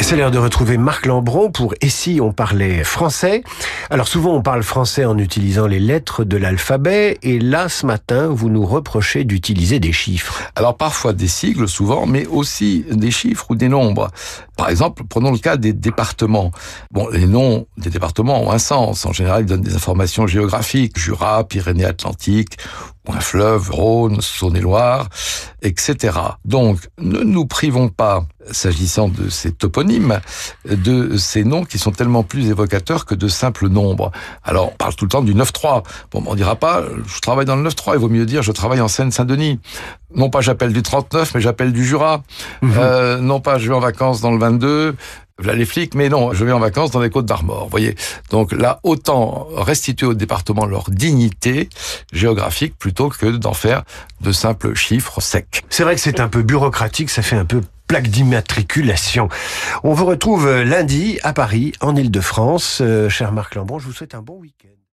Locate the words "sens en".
18.58-19.12